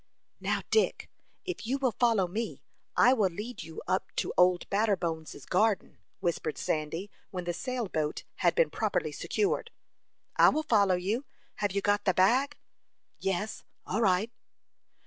"Now, 0.39 0.63
Dick, 0.71 1.11
if 1.45 1.67
you 1.67 1.77
will 1.77 1.91
follow 1.91 2.25
me, 2.25 2.63
I 2.97 3.13
will 3.13 3.29
lead 3.29 3.61
you 3.61 3.83
up 3.85 4.11
to 4.15 4.33
Old 4.35 4.67
Batterbones' 4.71 5.45
garden," 5.47 5.99
whispered 6.19 6.57
Sandy, 6.57 7.11
when 7.29 7.43
the 7.43 7.53
sail 7.53 7.87
boat 7.87 8.23
had 8.37 8.55
been 8.55 8.71
properly 8.71 9.11
secured. 9.11 9.69
"I 10.37 10.49
will 10.49 10.63
follow 10.63 10.95
you. 10.95 11.23
Have 11.57 11.73
you 11.73 11.81
got 11.81 12.05
the 12.05 12.15
bag?" 12.15 12.57
"Yes 13.19 13.63
all 13.85 14.01
right." 14.01 14.31